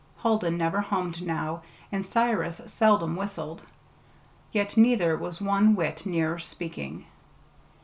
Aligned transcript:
Huldah 0.17 0.49
never 0.49 0.81
hummed 0.81 1.21
now, 1.21 1.61
and 1.91 2.03
Cyrus 2.03 2.59
seldom 2.65 3.15
whistled; 3.15 3.67
yet 4.51 4.75
neither 4.75 5.15
was 5.15 5.39
one 5.39 5.75
whit 5.75 6.07
nearer 6.07 6.39
speaking. 6.39 7.05